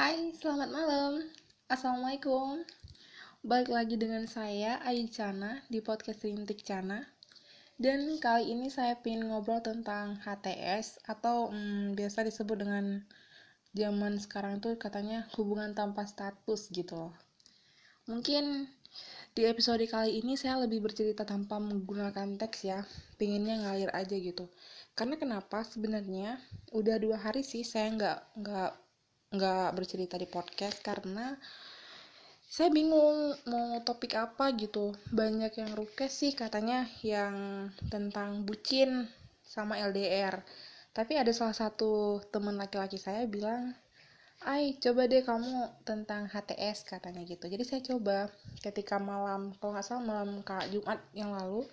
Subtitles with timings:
[0.00, 1.28] Hai, selamat malam.
[1.68, 2.64] Assalamualaikum.
[3.44, 7.04] Balik lagi dengan saya, Ayu Cana, di podcast Rintik Cana.
[7.76, 13.04] Dan kali ini saya ingin ngobrol tentang HTS, atau hmm, biasa disebut dengan
[13.76, 17.12] zaman sekarang itu katanya hubungan tanpa status gitu loh.
[18.08, 18.72] Mungkin
[19.36, 22.88] di episode kali ini saya lebih bercerita tanpa menggunakan teks ya,
[23.20, 24.48] pinginnya ngalir aja gitu.
[24.96, 25.60] Karena kenapa?
[25.60, 26.40] Sebenarnya
[26.72, 28.72] udah dua hari sih saya nggak nggak
[29.30, 31.38] nggak bercerita di podcast karena
[32.50, 39.06] saya bingung mau topik apa gitu banyak yang request sih katanya yang tentang bucin
[39.46, 40.42] sama LDR
[40.90, 43.70] tapi ada salah satu teman laki-laki saya bilang
[44.40, 47.44] Ay, coba deh kamu tentang HTS katanya gitu.
[47.44, 48.32] Jadi saya coba
[48.64, 51.68] ketika malam, kalau nggak salah malam kak Jumat yang lalu.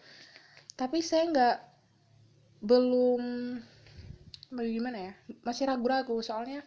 [0.76, 1.58] Tapi saya nggak
[2.68, 3.24] belum
[4.52, 5.14] bagaimana ya,
[5.48, 6.60] masih ragu-ragu soalnya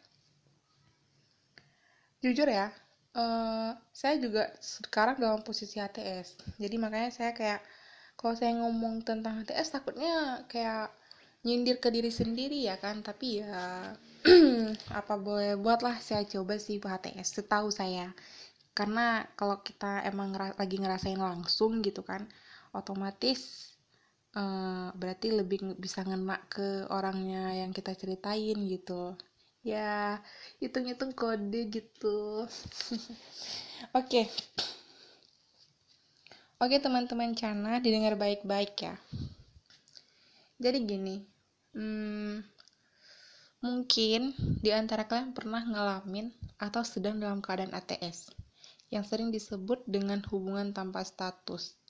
[2.21, 2.73] jujur ya
[3.17, 7.61] uh, saya juga sekarang dalam posisi HTS jadi makanya saya kayak
[8.21, 10.93] kalau saya ngomong tentang HTS takutnya kayak
[11.41, 13.01] nyindir ke diri sendiri ya kan.
[13.01, 13.97] Tapi ya
[15.01, 18.13] apa boleh buatlah saya coba sih HTS setahu saya.
[18.77, 22.29] Karena kalau kita emang lagi ngerasain langsung gitu kan
[22.71, 23.73] otomatis
[24.39, 29.19] uh, berarti lebih bisa ngena ke orangnya yang kita ceritain gitu
[29.61, 30.21] ya
[30.61, 32.49] hitung-hitung kode gitu.
[33.97, 34.25] Oke.
[34.25, 34.27] Okay.
[36.61, 38.95] oke okay, teman-teman Cana didengar baik-baik ya.
[40.61, 41.17] Jadi gini
[41.73, 42.45] hmm,
[43.65, 46.29] mungkin di antara kalian pernah ngalamin
[46.61, 48.29] atau sedang dalam keadaan ATS
[48.93, 51.81] yang sering disebut dengan hubungan tanpa status.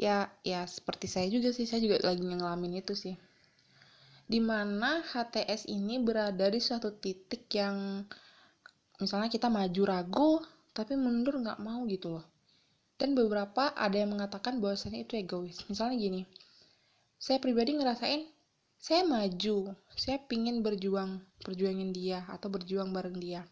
[0.00, 1.68] Ya ya seperti saya juga sih.
[1.68, 3.12] Saya juga lagi ngalamin itu sih
[4.32, 8.00] di mana HTS ini berada di suatu titik yang
[8.96, 10.32] misalnya kita maju ragu
[10.72, 12.24] tapi mundur nggak mau gitu loh.
[12.96, 15.60] Dan beberapa ada yang mengatakan bahwasannya itu egois.
[15.68, 16.22] Misalnya gini
[17.20, 18.24] saya pribadi ngerasain
[18.80, 23.44] saya maju saya pingin berjuang perjuangin dia atau berjuang bareng dia.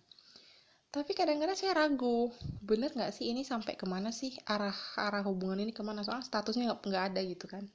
[0.91, 2.33] Tapi kadang-kadang saya ragu
[2.65, 4.33] bener nggak sih ini sampai ke mana sih?
[4.49, 6.01] Arah arah hubungan ini ke mana?
[6.03, 7.69] Soalnya statusnya nggak ada gitu kan.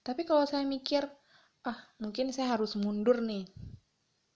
[0.00, 1.04] Tapi kalau saya mikir
[1.68, 3.44] ah mungkin saya harus mundur nih.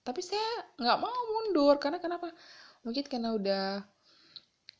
[0.05, 0.45] Tapi saya
[0.77, 2.29] nggak mau mundur karena kenapa?
[2.85, 3.67] Mungkin karena udah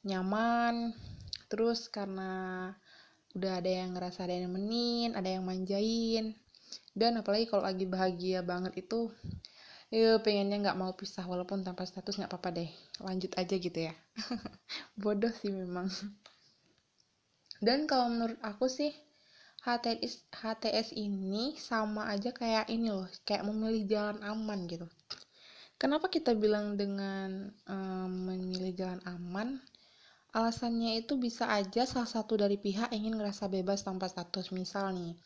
[0.05, 0.93] nyaman
[1.49, 2.33] terus karena
[3.33, 6.37] udah ada yang ngerasa ada yang nemenin ada yang manjain.
[6.93, 9.11] Dan apalagi kalau lagi bahagia banget itu
[9.95, 12.71] ya pengennya nggak mau pisah walaupun tanpa status nggak apa-apa deh.
[13.01, 13.95] Lanjut aja gitu ya.
[15.01, 15.89] Bodoh sih memang.
[17.65, 18.93] Dan kalau menurut aku sih
[19.65, 24.85] HTS HTS ini sama aja kayak ini loh kayak memilih jalan aman gitu.
[25.81, 29.57] Kenapa kita bilang dengan um, memilih jalan aman?
[30.37, 34.53] Alasannya itu bisa aja salah satu dari pihak ingin ngerasa bebas tanpa status.
[34.53, 35.17] Misal nih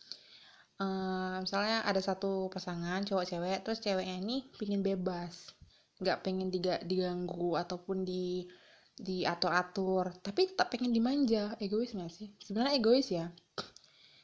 [0.78, 5.50] um, misalnya ada satu pasangan cowok cewek terus ceweknya ini pingin bebas.
[5.99, 6.55] Nggak pengen
[6.87, 8.47] diganggu ataupun di
[8.94, 11.59] diatur atur tapi tak pengen dimanja.
[11.59, 12.31] Egois nggak sih?
[12.38, 13.26] Sebenarnya egois ya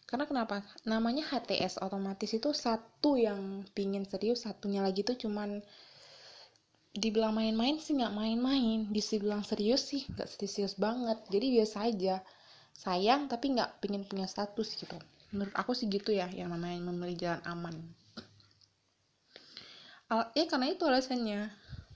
[0.04, 0.60] karena kenapa?
[0.84, 5.64] Namanya HTS otomatis itu satu yang pingin serius satunya lagi tuh cuman
[6.94, 8.92] dibilang main-main sih nggak main-main.
[8.92, 11.18] Dibilang serius sih nggak serius banget.
[11.32, 12.16] Jadi biasa aja.
[12.76, 14.94] Sayang tapi nggak pingin punya status gitu.
[15.32, 17.76] Menurut aku sih gitu ya yang namanya memilih jalan aman.
[20.12, 21.48] Al ya karena itu alasannya.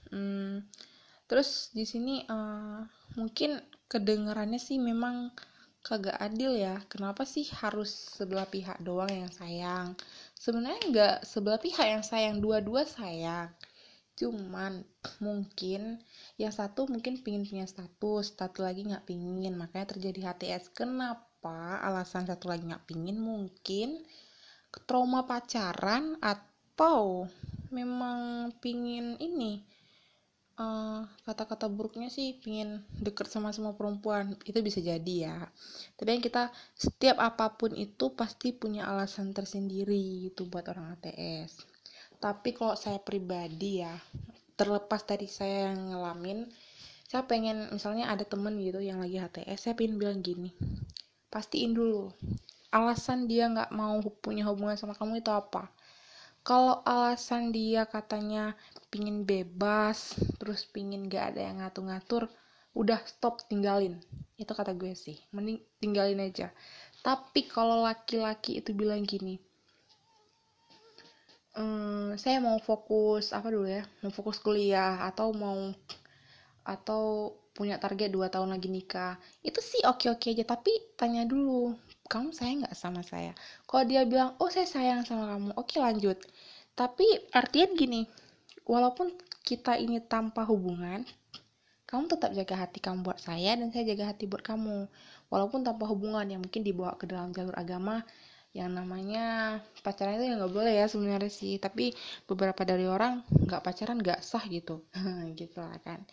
[0.09, 0.65] Hmm,
[1.29, 2.81] terus di sini uh,
[3.13, 5.29] mungkin kedengarannya sih memang
[5.89, 6.77] kagak adil ya.
[6.85, 9.97] Kenapa sih harus sebelah pihak doang yang sayang?
[10.37, 13.49] Sebenarnya nggak sebelah pihak yang sayang dua-dua sayang.
[14.13, 14.85] Cuman
[15.17, 15.97] mungkin
[16.37, 19.57] yang satu mungkin pingin punya status satu lagi nggak pingin.
[19.57, 23.17] Makanya terjadi HTS kenapa alasan satu lagi nggak pingin?
[23.17, 24.05] Mungkin
[24.85, 27.25] trauma pacaran atau
[27.73, 29.65] memang pingin ini
[30.59, 34.35] eh, kata-kata buruknya sih pingin deket sama semua perempuan.
[34.43, 35.37] Itu bisa jadi ya.
[35.95, 41.79] Tapi yang kita setiap apa pun itu pasti punya alasan tersendiri itu buat orang ATS
[42.19, 43.95] tapi kalau saya pribadi ya
[44.59, 46.43] terlepas dari saya yang ngalamin
[47.07, 50.51] saya pengen misalnya ada temen gitu yang lagi HTS saya pengen bilang gini
[51.31, 52.11] pastiin dulu
[52.75, 55.71] alasan dia nggak mau punya hubungan sama kamu itu apa
[56.41, 58.57] kalau alasan dia katanya
[58.89, 62.31] pingin bebas terus pingin gak ada yang ngatur-ngatur
[62.73, 63.99] udah stop tinggalin.
[64.39, 65.19] Itu kata gue sih.
[65.35, 66.49] Mending tinggalin aja.
[67.03, 69.39] Tapi kalau laki-laki itu bilang gini
[71.59, 75.75] um, saya mau fokus apa dulu ya mau fokus kuliah atau mau
[76.63, 79.19] atau punya target 2 tahun lagi nikah.
[79.43, 80.45] Itu sih oke-oke aja.
[80.47, 81.75] Tapi tanya dulu
[82.09, 83.37] kamu sayang nggak sama saya?
[83.69, 85.49] Kalau dia bilang oh saya sayang sama kamu.
[85.55, 86.17] Oke lanjut.
[86.73, 88.09] Tapi artian gini
[88.65, 89.13] walaupun
[89.45, 91.05] kita ini tanpa hubungan
[91.89, 94.85] kamu tetap jaga hati kamu buat saya dan saya jaga hati buat kamu.
[95.33, 98.05] Walaupun tanpa hubungan yang mungkin dibawa ke dalam jalur agama
[98.53, 101.57] yang namanya pacaran itu ya nggak boleh ya sebenarnya sih.
[101.57, 101.93] Tapi
[102.29, 104.85] beberapa dari orang nggak pacaran nggak sah gitu.
[105.39, 106.05] Gitu lah kan.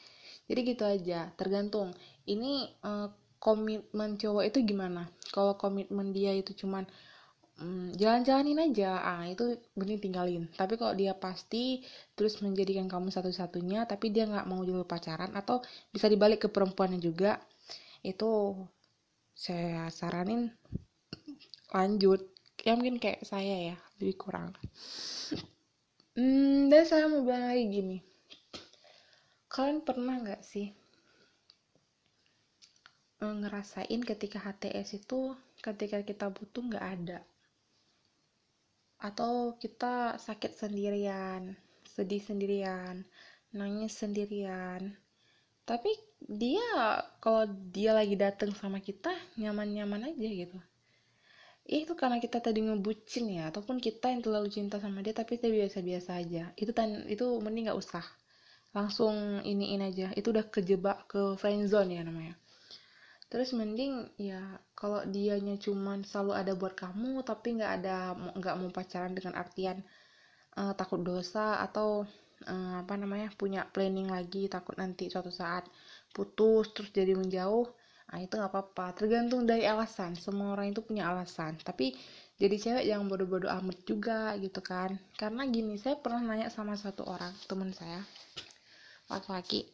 [0.49, 1.93] Jadi gitu aja tergantung.
[2.25, 3.13] Ini uh,
[3.47, 5.07] komitmen cowok itu gimana?
[5.31, 6.83] Kalau komitmen dia itu cuman
[7.63, 11.81] hmm, jalan-jalanin aja ah itu benih tinggalin tapi kalau dia pasti
[12.19, 15.65] terus menjadikan kamu satu-satunya tapi dia nggak mau jalur pacaran atau
[15.95, 17.41] bisa dibalik ke perempuannya juga
[18.05, 18.55] itu
[19.37, 20.49] saya saranin
[21.75, 22.25] lanjut.
[22.65, 24.57] Ya mungkin kayak saya ya lebih kurang.
[26.17, 27.99] Hmm, dan saya mau bilang lagi gini.
[29.53, 30.73] Kalian pernah nggak sih
[33.35, 35.35] ngerasain ketika HTS itu
[35.65, 37.19] ketika kita butuh nggak ada
[38.97, 41.53] atau kita sakit sendirian,
[41.85, 43.05] sedih sendirian,
[43.53, 44.97] nangis sendirian.
[45.69, 45.91] Tapi
[46.23, 46.65] dia
[47.21, 47.45] kalau
[47.75, 50.59] dia lagi dateng sama kita nyaman-nyaman aja gitu.
[51.67, 55.51] itu karena kita tadi ngebucin ya, ataupun kita yang terlalu cinta sama dia tapi kita
[55.51, 56.55] biasa-biasa aja.
[56.55, 58.07] Itu tan itu mending nggak usah.
[58.71, 60.15] Langsung iniin aja.
[60.15, 62.39] Itu udah kejebak ke friend zone ya namanya
[63.27, 68.71] terus mending ya kalau dianya cuman selalu ada buat kamu tapi nggak ada nggak mau
[68.71, 69.83] pacaran dengan artian
[70.55, 72.07] uh, takut dosa atau
[72.47, 75.67] uh, apa namanya punya planning lagi takut nanti suatu saat
[76.15, 77.67] putus terus jadi menjauh
[78.07, 78.95] nah itu nggak apa-apa.
[78.95, 80.15] Tergantung dari alasan.
[80.15, 81.59] Semua orang itu punya alasan.
[81.59, 81.91] Tapi
[82.39, 84.95] jadi cewek yang bodoh-bodoh amat juga gitu kan.
[85.19, 87.99] Karena gini saya pernah nanya sama satu orang teman saya
[89.11, 89.67] laki-laki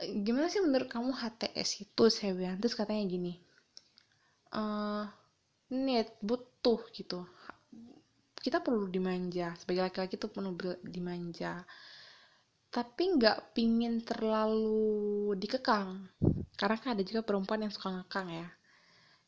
[0.00, 3.36] gimana sih menurut kamu HTS itu saya bilang terus katanya gini
[4.52, 5.04] uh,
[5.72, 7.24] need butuh gitu.
[8.36, 9.56] Kita perlu dimanja.
[9.56, 10.52] Sebagai laki-laki tuh perlu
[10.84, 11.64] dimanja.
[12.72, 16.08] Tapi nggak pingin terlalu dikekang.
[16.56, 18.48] Karena kan ada juga perempuan yang suka ngekang ya.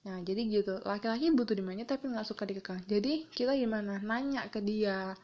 [0.05, 0.75] Nah jadi gitu.
[0.85, 2.85] Laki-laki butuh dimanja tapi nggak suka dikekang.
[2.85, 4.01] Jadi kita gimana?
[4.05, 5.17] Nanya ke dia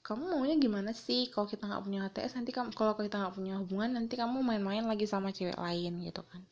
[0.00, 1.28] kamu maunya gimana sih?
[1.28, 4.84] Kalau kita nggak punya HTS nanti kamu kalau kita nggak punya hubungan nanti kamu main-main
[4.88, 6.42] lagi sama cewek lain gitu kan.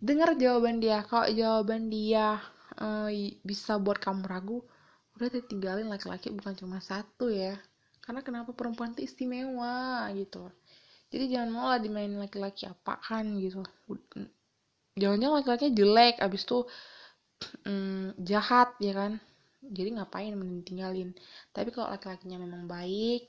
[0.00, 1.00] Dengar jawaban dia.
[1.08, 2.40] Kalau jawaban dia
[2.80, 3.08] uh,
[3.44, 4.60] bisa buat kamu ragu
[5.20, 7.56] udah tinggalin laki-laki bukan cuma satu ya.
[8.00, 10.48] Karena kenapa perempuan itu istimewa gitu.
[11.10, 13.60] Jadi jangan mau lah dimainin laki-laki apaan gitu.
[14.96, 16.64] Jangan-jangan laki-lakinya jelek abis tuh
[17.64, 19.12] um, jahat ya kan
[19.64, 21.10] jadi ngapain mending tinggalin
[21.52, 23.28] tapi kalau laki-lakinya memang baik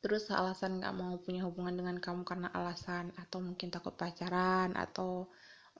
[0.00, 5.28] terus alasan nggak mau punya hubungan dengan kamu karena alasan atau mungkin takut pacaran atau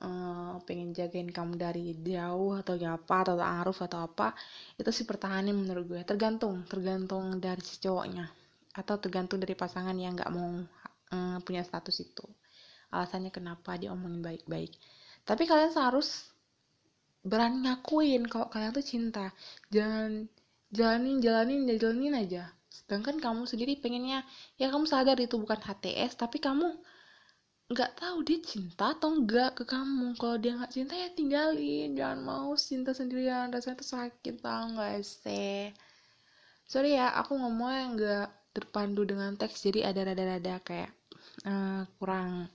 [0.01, 4.33] uh, pengen jagain kamu dari jauh atau apa atau aruf atau apa
[4.75, 6.01] itu sih pertahanin menurut gue.
[6.03, 8.29] Tergantung tergantung dari si cowoknya
[8.71, 10.65] atau tergantung dari pasangan yang nggak mau
[11.13, 12.25] uh, punya status itu.
[12.91, 14.73] Alasannya kenapa dia omongin baik-baik.
[15.23, 16.27] Tapi kalian seharus
[17.21, 19.25] berani ngakuin kalau kalian tuh cinta.
[19.69, 20.25] Jangan
[20.73, 22.43] jalanin jalanin jalanin aja.
[22.71, 24.25] Sedangkan kamu sendiri pengennya
[24.57, 26.71] ya kamu sadar itu bukan HTS tapi kamu
[27.71, 30.17] nggak tahu dia cinta atau enggak ke kamu.
[30.17, 31.93] Kalau dia nggak cinta ya tinggalin.
[31.95, 33.53] Jangan mau cinta sendirian.
[33.53, 35.71] Rasanya tuh sakit tau nggak sih?
[36.65, 40.91] Sorry ya aku ngomongnya nggak terpandu dengan teks jadi ada rada-rada kayak
[41.47, 42.51] uh, kurang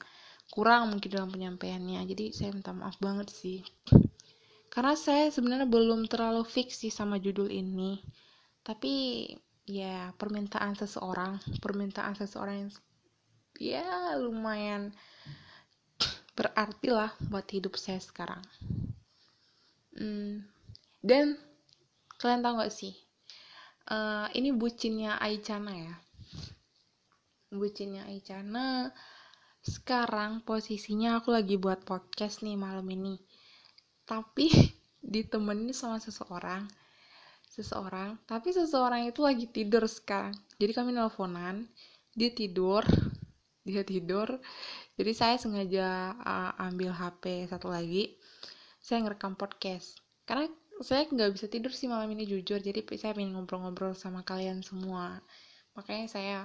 [0.52, 2.00] kurang mungkin dalam penyampaiannya.
[2.08, 3.60] Jadi saya minta maaf banget sih
[4.76, 7.96] karena saya sebenarnya belum terlalu fix sih sama judul ini.
[8.60, 9.24] Tapi
[9.64, 12.72] ya permintaan seseorang permintaan seseorang yang
[13.56, 13.88] ya
[14.20, 14.92] lumayan
[16.36, 18.44] berarti lah buat hidup saya sekarang.
[19.96, 20.44] Hmm,
[21.00, 21.40] dan
[22.20, 22.92] kalian tahu gak sih?
[23.88, 25.94] Uh, ini bucinnya Aichana ya.
[27.48, 28.92] Bucinnya Aichana
[29.64, 33.16] sekarang posisinya aku lagi buat podcast nih malam ini
[34.06, 34.48] tapi
[35.02, 36.64] ditemenin sama seseorang.
[37.50, 38.16] Seseorang.
[38.24, 41.68] Tapi seseorang itu lagi tidur sekarang jadi kami nelponan
[42.16, 42.80] dia tidur
[43.68, 44.40] dia tidur.
[44.96, 48.16] Jadi saya sengaja uh, ambil HP satu lagi.
[48.80, 50.00] Saya ngerekam podcast.
[50.24, 50.48] Karena
[50.80, 52.62] saya nggak bisa tidur sih malam ini jujur.
[52.62, 55.20] Jadi saya ingin ngobrol-ngobrol sama kalian semua.
[55.76, 56.38] Makanya saya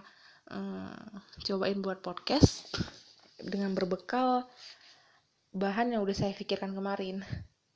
[0.51, 1.15] uh,
[1.47, 2.67] cobain buat podcast
[3.39, 4.43] dengan berbekal
[5.55, 7.23] bahan yang udah saya pikirkan kemarin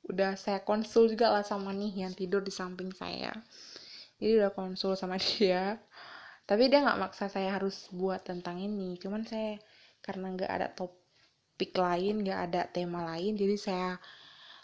[0.06, 3.34] udah saya konsul juga lah sama nih yang tidur di samping saya.
[4.18, 5.78] Jadi udah konsul sama dia.
[6.46, 8.94] Tapi dia nggak maksa saya harus buat tentang ini.
[9.02, 9.58] Cuman saya
[10.06, 13.88] karena nggak ada topik lain nggak ada tema lain jadi saya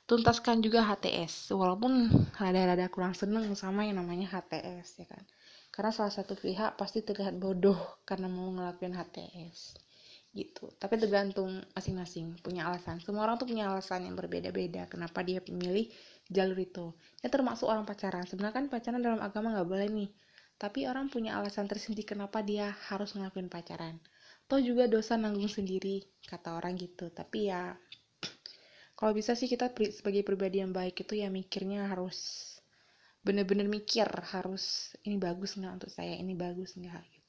[0.07, 2.07] tuntaskan juga HTS walaupun
[2.39, 5.25] rada-rada kurang seneng sama yang namanya HTS ya kan?
[5.73, 9.75] Karena salah satu pihak pasti terlihat bodoh karena mau ngelakuin HTS
[10.33, 10.73] gitu.
[10.81, 12.99] Tapi tergantung masing-masing punya alasan.
[13.05, 15.93] Semua orang tuh punya alasan yang berbeda-beda kenapa dia memilih
[16.33, 16.87] jalur itu.
[17.21, 18.25] Ya termasuk orang pacaran.
[18.25, 20.11] Sebenarnya kan pacaran dalam agama nggak boleh nih.
[20.57, 24.01] Tapi orang punya alasan tersendiri kenapa dia harus ngelakuin pacaran.
[24.49, 27.13] Toh juga dosa nanggung sendiri kata orang gitu.
[27.13, 27.77] Tapi ya
[28.99, 32.49] kalau bisa sih kita sebagai pribadi yang baik itu ya mikirnya harus
[33.23, 36.17] bener-bener mikir harus ini bagus nggak untuk saya?
[36.17, 37.05] Ini bagus nggak?
[37.13, 37.22] gitu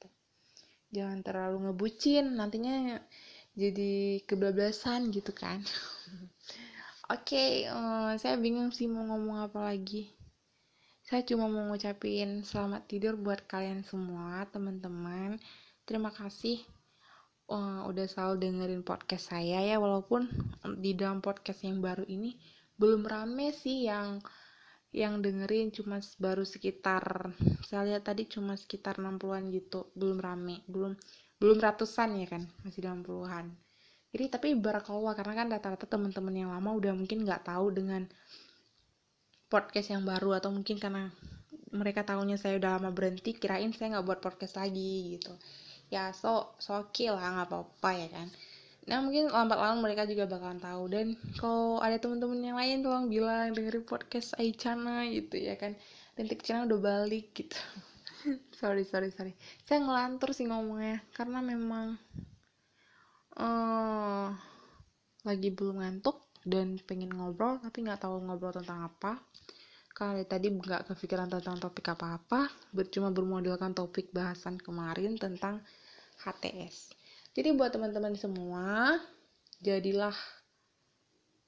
[0.94, 3.02] jangan terlalu ngebucin nantinya
[3.58, 5.66] jadi kebablasan gitu kan.
[7.14, 10.14] Oke okay, eh, saya bingung sih mau ngomong apa lagi.
[11.04, 15.36] Saya cuma mau ngucapin selamat tidur buat kalian semua, teman-teman.
[15.84, 16.64] Terima kasih
[17.52, 20.32] uh, udah selalu dengerin podcast saya ya, walaupun
[20.80, 22.40] di dalam podcast yang baru ini
[22.80, 24.24] belum rame sih yang
[24.94, 27.34] yang dengerin cuma baru sekitar
[27.66, 30.94] saya lihat tadi cuma sekitar 60-an gitu belum rame belum
[31.42, 33.52] belum ratusan ya kan masih dalam puluhan.
[34.14, 38.08] Jadi tapi barakallah karena kan rata-rata teman-teman yang lama udah mungkin nggak tahu dengan
[39.50, 41.10] podcast yang baru atau mungkin karena
[41.74, 45.34] mereka tahunya saya udah lama berhenti kirain saya nggak buat podcast lagi gitu.
[45.90, 48.30] Ya so so okay lah nggak apa-apa ya kan
[48.84, 50.84] nah mungkin lambat laun mereka juga bakalan tahu.
[50.92, 55.76] Dan kalau ada temen-temen yang lain tolong bilang dengerin podcast Aichana gitu ya kan.
[56.20, 57.58] Rintik Cina udah balik gitu.
[58.60, 59.36] Sorry sorry sorry.
[59.68, 62.00] Saya ngelantur sih ngomongnya karena memang
[63.36, 64.32] uh,
[65.28, 69.20] lagi belum ngantuk dan pengen ngobrol tapi nggak tahu ngobrol tentang apa.
[69.92, 72.48] Karena tadi nggak kepikiran tentang topik apa-apa
[72.90, 75.60] cuma bermodalkan topik bahasan kemarin tentang
[76.24, 77.03] HTS
[77.34, 78.98] jadi buat teman-teman semua
[79.62, 80.16] jadilah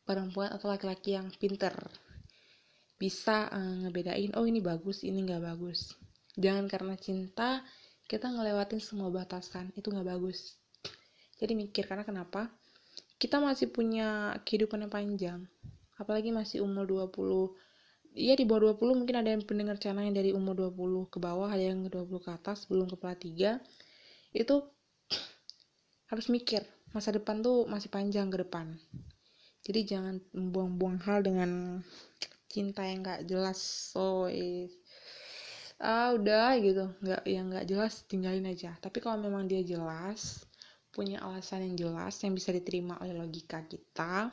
[0.06, 1.74] perempuan atau laki-laki yang pinter.
[2.96, 5.98] Bisa uh, ngebedain oh ini bagus ini nggak bagus.
[6.38, 7.62] Jangan karena cinta
[8.06, 10.58] kita ngelewatin semua batasan itu nggak bagus.
[11.38, 12.50] Jadi mikir karena kenapa?
[13.16, 15.40] Kita masih punya kehidupan yang panjang
[15.96, 20.32] apalagi masih umur 20 iya di bawah 20 mungkin ada yang pendengar channel yang dari
[20.36, 23.20] umur 20 ke bawah ada yang ke 20 ke atas belum ke kelas
[24.36, 24.56] 3 itu
[26.16, 26.64] harus mikir
[26.96, 28.72] masa depan tuh masih panjang ke depan.
[29.68, 31.84] Jadi jangan buang-buang hal dengan
[32.48, 34.72] cinta yang gak jelas so is
[35.76, 36.88] ah udah gitu.
[37.04, 38.80] Nggak yang nggak jelas tinggalin aja.
[38.80, 40.48] Tapi kalau memang dia jelas
[40.96, 44.32] punya alasan yang jelas yang bisa diterima oleh logika kita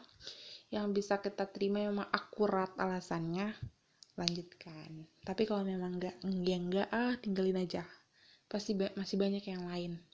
[0.70, 3.50] yang bisa kita terima memang akurat alasannya
[4.14, 5.02] lanjutkan.
[5.26, 7.82] Tapi kalau memang enggak enggak enggak ah tinggalin aja.
[8.46, 10.11] Pasti ba masih banyak yang lain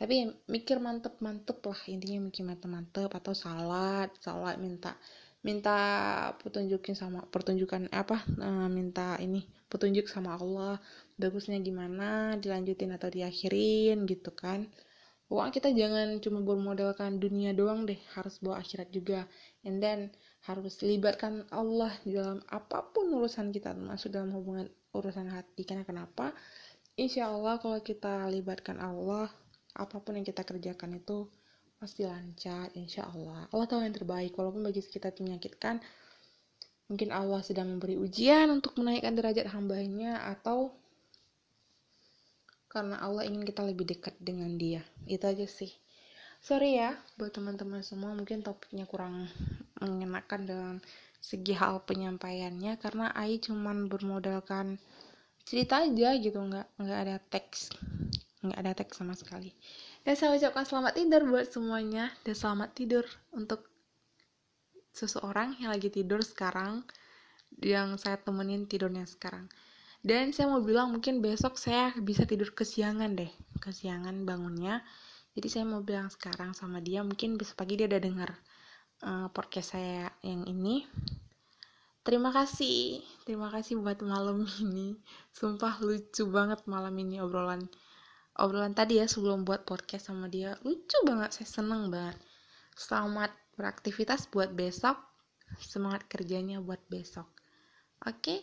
[0.00, 4.96] tapi mikir mantep mantep lah intinya mikir mantep mantep atau salat salat minta
[5.44, 5.76] minta
[6.40, 10.82] petunjukin sama pertunjukan apa uh, minta ini petunjuk sama Allah
[11.20, 14.66] bagusnya gimana dilanjutin atau diakhirin gitu kan.
[15.30, 19.30] Pokoknya kita jangan cuma bermodalkan dunia doang deh harus bawa akhirat juga.
[19.62, 20.10] And then
[20.42, 25.62] harus libatkan Allah dalam apa pun urusan kita termasuk dalam hubungan urusan hati.
[25.62, 26.34] Karena kenapa?
[26.98, 29.30] Insya Allah kalau kita libatkan Allah
[29.76, 31.30] apa pun yang kita kerjakan itu
[31.80, 33.48] pasti lancar insya Allah.
[33.48, 35.80] Allah tahu yang terbaik walaupun bagi kita menyakitkan
[36.90, 40.74] mungkin Allah sedang memberi ujian untuk menaikkan derajat hambanya atau
[42.70, 44.82] karena Allah ingin kita lebih dekat dengan dia.
[45.06, 45.70] Itu aja sih.
[46.40, 49.28] Sorry ya buat teman-teman semua mungkin topiknya kurang
[49.80, 50.76] mengenakan dalam
[51.20, 54.80] segi hal penyampaiannya karena Ai cuman bermodalkan
[55.44, 57.68] cerita aja gitu nggak nggak ada teks
[58.40, 59.52] nggak ada teks sama sekali.
[60.00, 62.08] Dan saya ucapkan selamat tidur buat semuanya.
[62.24, 63.04] Dan selamat tidur
[63.36, 63.68] untuk
[64.90, 66.82] seseorang yang lagi tidur sekarang
[67.60, 69.46] yang saya temenin tidurnya sekarang.
[70.00, 73.32] Dan saya mau bilang mungkin besok saya bisa tidur kesiangan deh.
[73.60, 74.80] Kesiangan bangunnya.
[75.36, 78.30] Jadi saya mau bilang sekarang sama dia mungkin besok pagi dia udah denger
[79.04, 80.88] uh, podcast saya yang ini.
[82.00, 83.04] Terima kasih.
[83.28, 84.96] Terima kasih buat malam ini.
[85.36, 87.68] Sumpah lucu banget malam ini obrolan
[88.40, 92.16] obrolan tadi ya sebelum buat podcast sama dia lucu banget saya seneng banget
[92.74, 94.96] selamat beraktivitas buat besok
[95.60, 97.28] semangat kerjanya buat besok
[98.04, 98.40] oke okay?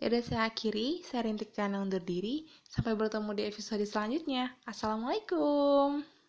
[0.00, 2.48] Ya udah saya akhiri, saya Rintik Channel undur diri.
[2.64, 4.48] Sampai bertemu di episode selanjutnya.
[4.64, 6.19] Assalamualaikum.